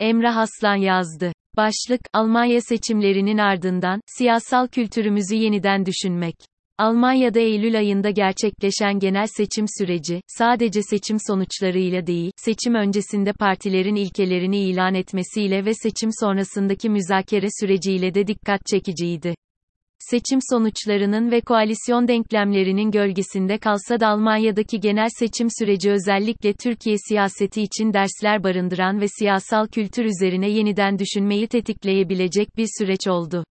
Emrah 0.00 0.36
Aslan 0.36 0.76
yazdı. 0.76 1.32
Başlık, 1.56 2.00
Almanya 2.12 2.60
seçimlerinin 2.60 3.38
ardından, 3.38 4.00
siyasal 4.18 4.66
kültürümüzü 4.66 5.34
yeniden 5.34 5.86
düşünmek. 5.86 6.34
Almanya'da 6.78 7.40
Eylül 7.40 7.78
ayında 7.78 8.10
gerçekleşen 8.10 8.98
genel 8.98 9.26
seçim 9.26 9.66
süreci, 9.78 10.20
sadece 10.26 10.82
seçim 10.82 11.16
sonuçlarıyla 11.26 12.06
değil, 12.06 12.30
seçim 12.36 12.74
öncesinde 12.74 13.32
partilerin 13.32 13.94
ilkelerini 13.94 14.58
ilan 14.58 14.94
etmesiyle 14.94 15.64
ve 15.64 15.74
seçim 15.74 16.10
sonrasındaki 16.20 16.90
müzakere 16.90 17.46
süreciyle 17.60 18.14
de 18.14 18.26
dikkat 18.26 18.60
çekiciydi. 18.66 19.34
Seçim 20.10 20.38
sonuçlarının 20.50 21.30
ve 21.30 21.40
koalisyon 21.40 22.08
denklemlerinin 22.08 22.90
gölgesinde 22.90 23.58
kalsa 23.58 24.00
da 24.00 24.08
Almanya'daki 24.08 24.80
genel 24.80 25.08
seçim 25.18 25.48
süreci 25.58 25.90
özellikle 25.90 26.52
Türkiye 26.52 26.96
siyaseti 27.08 27.62
için 27.62 27.92
dersler 27.92 28.44
barındıran 28.44 29.00
ve 29.00 29.06
siyasal 29.18 29.66
kültür 29.66 30.04
üzerine 30.04 30.50
yeniden 30.50 30.98
düşünmeyi 30.98 31.46
tetikleyebilecek 31.46 32.56
bir 32.56 32.68
süreç 32.78 33.08
oldu. 33.08 33.44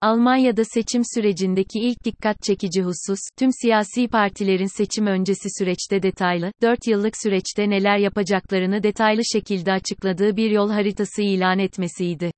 Almanya'da 0.00 0.64
seçim 0.64 1.02
sürecindeki 1.14 1.80
ilk 1.80 2.04
dikkat 2.04 2.42
çekici 2.42 2.82
husus, 2.82 3.20
tüm 3.38 3.50
siyasi 3.62 4.08
partilerin 4.08 4.76
seçim 4.76 5.06
öncesi 5.06 5.48
süreçte 5.58 6.02
detaylı, 6.02 6.52
4 6.62 6.78
yıllık 6.86 7.14
süreçte 7.22 7.70
neler 7.70 7.98
yapacaklarını 7.98 8.82
detaylı 8.82 9.22
şekilde 9.32 9.72
açıkladığı 9.72 10.36
bir 10.36 10.50
yol 10.50 10.70
haritası 10.70 11.22
ilan 11.22 11.58
etmesiydi. 11.58 12.30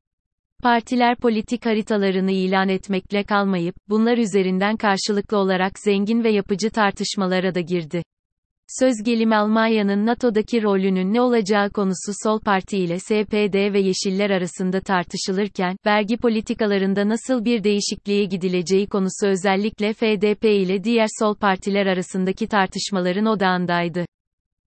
Partiler 0.62 1.16
politik 1.16 1.66
haritalarını 1.66 2.30
ilan 2.30 2.68
etmekle 2.68 3.24
kalmayıp, 3.24 3.74
bunlar 3.88 4.18
üzerinden 4.18 4.76
karşılıklı 4.76 5.36
olarak 5.36 5.78
zengin 5.78 6.24
ve 6.24 6.30
yapıcı 6.30 6.70
tartışmalara 6.70 7.54
da 7.54 7.60
girdi. 7.60 8.02
Söz 8.80 8.94
gelimi 9.04 9.36
Almanya'nın 9.36 10.06
NATO'daki 10.06 10.62
rolünün 10.62 11.14
ne 11.14 11.20
olacağı 11.20 11.70
konusu 11.70 12.12
Sol 12.24 12.40
Parti 12.40 12.78
ile 12.78 12.98
SPD 12.98 13.72
ve 13.72 13.80
Yeşiller 13.80 14.30
arasında 14.30 14.80
tartışılırken, 14.80 15.76
vergi 15.86 16.16
politikalarında 16.16 17.08
nasıl 17.08 17.44
bir 17.44 17.64
değişikliğe 17.64 18.24
gidileceği 18.24 18.86
konusu 18.86 19.26
özellikle 19.26 19.92
FDP 19.92 20.44
ile 20.44 20.84
diğer 20.84 21.06
sol 21.18 21.34
partiler 21.34 21.86
arasındaki 21.86 22.48
tartışmaların 22.48 23.26
odağındaydı. 23.26 24.04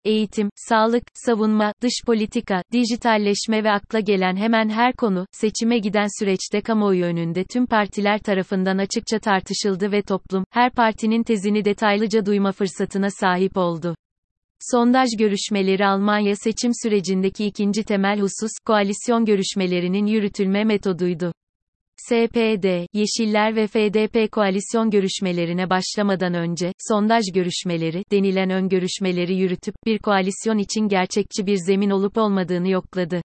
Eğitim, 0.06 0.50
sağlık, 0.56 1.04
savunma, 1.26 1.74
dış 1.82 1.94
politika, 2.06 2.64
dijitalleşme 2.72 3.64
ve 3.64 3.72
akla 3.72 4.00
gelen 4.00 4.36
hemen 4.36 4.70
her 4.70 4.94
konu, 4.94 5.26
seçime 5.32 5.80
giden 5.80 6.08
süreçte 6.20 6.62
kamuoyu 6.62 7.06
önünde 7.06 7.44
tüm 7.44 7.66
partiler 7.66 8.20
tarafından 8.20 8.78
açıkça 8.78 9.20
tartışıldı 9.20 9.92
ve 9.92 10.02
toplum, 10.02 10.44
her 10.52 10.72
partinin 10.72 11.24
tezini 11.24 11.66
detaylıca 11.66 12.26
duyma 12.26 12.52
fırsatına 12.52 13.10
sahip 13.10 13.58
oldu. 13.58 13.96
Sondaj 14.72 15.10
görüşmeleri 15.18 15.86
Almanya 15.86 16.36
seçim 16.36 16.72
sürecindeki 16.84 17.46
ikinci 17.46 17.84
temel 17.84 18.20
husus, 18.20 18.52
koalisyon 18.66 19.26
görüşmelerinin 19.26 20.06
yürütülme 20.06 20.64
metoduydu. 20.64 21.34
SPD, 22.08 22.86
Yeşiller 22.94 23.56
ve 23.56 23.68
FDP 23.68 24.32
koalisyon 24.32 24.90
görüşmelerine 24.90 25.70
başlamadan 25.70 26.34
önce, 26.34 26.74
sondaj 26.78 27.24
görüşmeleri, 27.34 28.04
denilen 28.12 28.50
ön 28.50 28.70
görüşmeleri 28.70 29.36
yürütüp, 29.36 29.76
bir 29.86 30.00
koalisyon 30.00 30.58
için 30.58 30.88
gerçekçi 30.88 31.46
bir 31.46 31.58
zemin 31.58 31.90
olup 31.90 32.18
olmadığını 32.18 32.70
yokladı. 32.70 33.22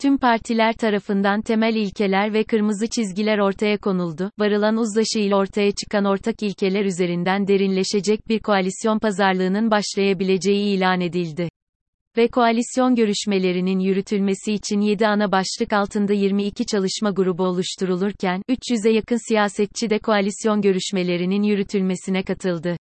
Tüm 0.00 0.18
partiler 0.18 0.72
tarafından 0.72 1.42
temel 1.42 1.74
ilkeler 1.74 2.32
ve 2.32 2.44
kırmızı 2.44 2.86
çizgiler 2.86 3.38
ortaya 3.38 3.78
konuldu. 3.78 4.30
Varılan 4.38 4.76
uzlaşıyla 4.76 5.36
ortaya 5.36 5.70
çıkan 5.72 6.04
ortak 6.04 6.42
ilkeler 6.42 6.84
üzerinden 6.84 7.46
derinleşecek 7.46 8.28
bir 8.28 8.40
koalisyon 8.40 8.98
pazarlığının 8.98 9.70
başlayabileceği 9.70 10.76
ilan 10.76 11.00
edildi 11.00 11.48
ve 12.16 12.28
koalisyon 12.28 12.94
görüşmelerinin 12.94 13.78
yürütülmesi 13.78 14.52
için 14.52 14.80
7 14.80 15.06
ana 15.06 15.32
başlık 15.32 15.72
altında 15.72 16.12
22 16.12 16.66
çalışma 16.66 17.10
grubu 17.10 17.42
oluşturulurken, 17.42 18.42
300'e 18.48 18.92
yakın 18.92 19.28
siyasetçi 19.28 19.90
de 19.90 19.98
koalisyon 19.98 20.62
görüşmelerinin 20.62 21.42
yürütülmesine 21.42 22.22
katıldı. 22.22 22.76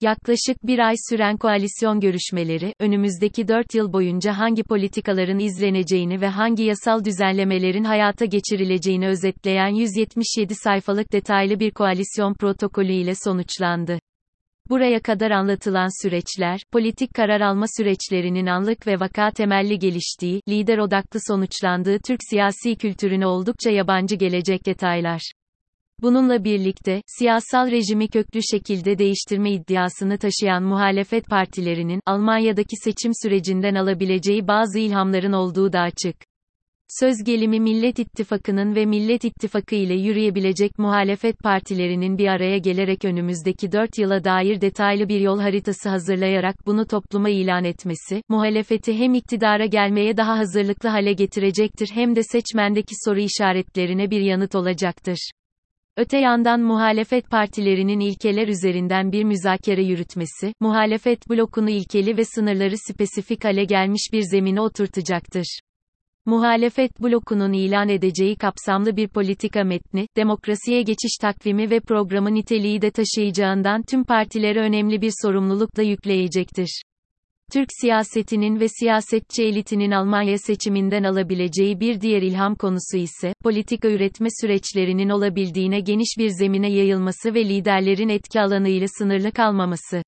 Yaklaşık 0.00 0.66
bir 0.66 0.78
ay 0.78 0.94
süren 1.10 1.36
koalisyon 1.36 2.00
görüşmeleri, 2.00 2.72
önümüzdeki 2.80 3.48
4 3.48 3.74
yıl 3.74 3.92
boyunca 3.92 4.38
hangi 4.38 4.62
politikaların 4.62 5.38
izleneceğini 5.38 6.20
ve 6.20 6.28
hangi 6.28 6.62
yasal 6.62 7.04
düzenlemelerin 7.04 7.84
hayata 7.84 8.24
geçirileceğini 8.24 9.08
özetleyen 9.08 9.74
177 9.74 10.54
sayfalık 10.54 11.12
detaylı 11.12 11.60
bir 11.60 11.70
koalisyon 11.70 12.34
protokolü 12.34 12.92
ile 12.92 13.12
sonuçlandı. 13.24 13.98
Buraya 14.70 15.00
kadar 15.02 15.30
anlatılan 15.30 16.02
süreçler, 16.02 16.60
politik 16.72 17.14
karar 17.14 17.40
alma 17.40 17.66
süreçlerinin 17.76 18.46
anlık 18.46 18.86
ve 18.86 19.00
vaka 19.00 19.30
temelli 19.30 19.78
geliştiği, 19.78 20.42
lider 20.48 20.78
odaklı 20.78 21.20
sonuçlandığı 21.28 21.98
Türk 22.06 22.20
siyasi 22.30 22.76
kültürüne 22.76 23.26
oldukça 23.26 23.70
yabancı 23.70 24.16
gelecek 24.16 24.66
detaylar. 24.66 25.32
Bununla 26.02 26.44
birlikte, 26.44 27.02
siyasal 27.06 27.70
rejimi 27.70 28.08
köklü 28.08 28.40
şekilde 28.50 28.98
değiştirme 28.98 29.52
iddiasını 29.52 30.18
taşıyan 30.18 30.62
muhalefet 30.62 31.26
partilerinin, 31.26 32.00
Almanya'daki 32.06 32.76
seçim 32.84 33.12
sürecinden 33.22 33.74
alabileceği 33.74 34.48
bazı 34.48 34.78
ilhamların 34.78 35.32
olduğu 35.32 35.72
da 35.72 35.80
açık. 35.80 36.27
Söz 36.90 37.24
gelimi 37.24 37.60
Millet 37.60 37.98
İttifakı'nın 37.98 38.74
ve 38.74 38.86
Millet 38.86 39.24
İttifakı 39.24 39.74
ile 39.74 39.94
yürüyebilecek 39.94 40.78
muhalefet 40.78 41.38
partilerinin 41.38 42.18
bir 42.18 42.26
araya 42.26 42.58
gelerek 42.58 43.04
önümüzdeki 43.04 43.72
4 43.72 43.98
yıla 43.98 44.24
dair 44.24 44.60
detaylı 44.60 45.08
bir 45.08 45.20
yol 45.20 45.40
haritası 45.40 45.88
hazırlayarak 45.88 46.66
bunu 46.66 46.86
topluma 46.86 47.28
ilan 47.28 47.64
etmesi, 47.64 48.22
muhalefeti 48.28 48.98
hem 48.98 49.14
iktidara 49.14 49.66
gelmeye 49.66 50.16
daha 50.16 50.38
hazırlıklı 50.38 50.88
hale 50.88 51.12
getirecektir 51.12 51.90
hem 51.94 52.16
de 52.16 52.22
seçmendeki 52.22 52.94
soru 53.04 53.20
işaretlerine 53.20 54.10
bir 54.10 54.20
yanıt 54.20 54.54
olacaktır. 54.54 55.30
Öte 55.96 56.18
yandan 56.18 56.60
muhalefet 56.60 57.30
partilerinin 57.30 58.00
ilkeler 58.00 58.48
üzerinden 58.48 59.12
bir 59.12 59.24
müzakere 59.24 59.82
yürütmesi, 59.82 60.52
muhalefet 60.60 61.30
blokunu 61.30 61.70
ilkeli 61.70 62.16
ve 62.16 62.24
sınırları 62.24 62.78
spesifik 62.78 63.44
hale 63.44 63.64
gelmiş 63.64 64.08
bir 64.12 64.22
zemine 64.22 64.60
oturtacaktır. 64.60 65.60
Muhalefet 66.28 67.02
blokunun 67.02 67.52
ilan 67.52 67.88
edeceği 67.88 68.36
kapsamlı 68.36 68.96
bir 68.96 69.08
politika 69.08 69.64
metni, 69.64 70.06
demokrasiye 70.16 70.82
geçiş 70.82 71.16
takvimi 71.20 71.70
ve 71.70 71.80
programı 71.80 72.34
niteliği 72.34 72.82
de 72.82 72.90
taşıyacağından 72.90 73.82
tüm 73.82 74.04
partilere 74.04 74.60
önemli 74.60 75.02
bir 75.02 75.12
sorumlulukla 75.22 75.82
yükleyecektir. 75.82 76.82
Türk 77.52 77.68
siyasetinin 77.80 78.60
ve 78.60 78.68
siyasetçi 78.68 79.44
elitinin 79.44 79.90
Almanya 79.90 80.38
seçiminden 80.38 81.02
alabileceği 81.02 81.80
bir 81.80 82.00
diğer 82.00 82.22
ilham 82.22 82.54
konusu 82.54 82.96
ise, 82.96 83.32
politika 83.42 83.88
üretme 83.88 84.28
süreçlerinin 84.40 85.08
olabildiğine 85.08 85.80
geniş 85.80 86.14
bir 86.18 86.28
zemine 86.28 86.72
yayılması 86.72 87.34
ve 87.34 87.44
liderlerin 87.44 88.08
etki 88.08 88.40
alanıyla 88.40 88.86
sınırlı 88.98 89.32
kalmaması. 89.32 90.02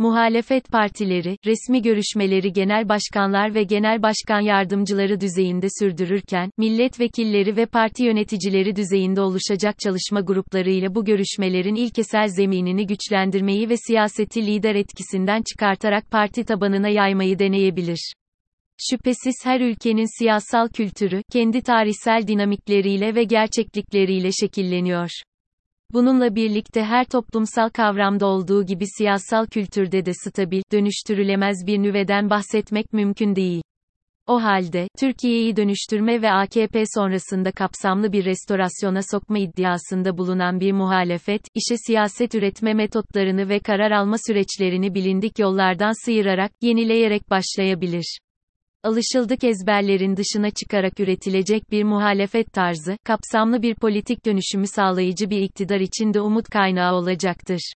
Muhalefet 0.00 0.70
partileri, 0.72 1.36
resmi 1.46 1.82
görüşmeleri 1.82 2.52
genel 2.52 2.88
başkanlar 2.88 3.54
ve 3.54 3.62
genel 3.62 4.02
başkan 4.02 4.40
yardımcıları 4.40 5.20
düzeyinde 5.20 5.66
sürdürürken, 5.78 6.50
milletvekilleri 6.58 7.56
ve 7.56 7.66
parti 7.66 8.04
yöneticileri 8.04 8.76
düzeyinde 8.76 9.20
oluşacak 9.20 9.78
çalışma 9.78 10.20
gruplarıyla 10.20 10.94
bu 10.94 11.04
görüşmelerin 11.04 11.74
ilkesel 11.74 12.28
zeminini 12.28 12.86
güçlendirmeyi 12.86 13.68
ve 13.68 13.76
siyaseti 13.76 14.46
lider 14.46 14.74
etkisinden 14.74 15.42
çıkartarak 15.52 16.10
parti 16.10 16.44
tabanına 16.44 16.88
yaymayı 16.88 17.38
deneyebilir. 17.38 18.12
Şüphesiz 18.90 19.34
her 19.44 19.60
ülkenin 19.60 20.18
siyasal 20.18 20.68
kültürü, 20.68 21.22
kendi 21.32 21.62
tarihsel 21.62 22.26
dinamikleriyle 22.26 23.14
ve 23.14 23.24
gerçeklikleriyle 23.24 24.30
şekilleniyor. 24.32 25.10
Bununla 25.92 26.34
birlikte 26.34 26.84
her 26.84 27.04
toplumsal 27.04 27.68
kavramda 27.68 28.26
olduğu 28.26 28.66
gibi 28.66 28.84
siyasal 28.98 29.46
kültürde 29.46 30.06
de 30.06 30.12
stabil, 30.14 30.62
dönüştürülemez 30.72 31.66
bir 31.66 31.78
nüveden 31.78 32.30
bahsetmek 32.30 32.92
mümkün 32.92 33.36
değil. 33.36 33.62
O 34.26 34.42
halde, 34.42 34.88
Türkiye'yi 34.98 35.56
dönüştürme 35.56 36.22
ve 36.22 36.32
AKP 36.32 36.84
sonrasında 36.94 37.52
kapsamlı 37.52 38.12
bir 38.12 38.24
restorasyona 38.24 39.00
sokma 39.10 39.38
iddiasında 39.38 40.18
bulunan 40.18 40.60
bir 40.60 40.72
muhalefet, 40.72 41.42
işe 41.54 41.76
siyaset 41.86 42.34
üretme 42.34 42.74
metotlarını 42.74 43.48
ve 43.48 43.58
karar 43.58 43.90
alma 43.90 44.16
süreçlerini 44.26 44.94
bilindik 44.94 45.38
yollardan 45.38 46.04
sıyırarak, 46.04 46.52
yenileyerek 46.62 47.30
başlayabilir 47.30 48.18
alışıldık 48.82 49.44
ezberlerin 49.44 50.16
dışına 50.16 50.50
çıkarak 50.50 51.00
üretilecek 51.00 51.70
bir 51.70 51.84
muhalefet 51.84 52.52
tarzı, 52.52 52.96
kapsamlı 53.04 53.62
bir 53.62 53.74
politik 53.74 54.26
dönüşümü 54.26 54.66
sağlayıcı 54.66 55.30
bir 55.30 55.40
iktidar 55.40 55.80
için 55.80 56.14
de 56.14 56.20
umut 56.20 56.48
kaynağı 56.48 56.94
olacaktır. 56.94 57.72